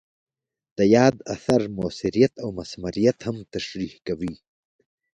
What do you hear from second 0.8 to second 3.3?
یاد اثر مؤثریت او مثمریت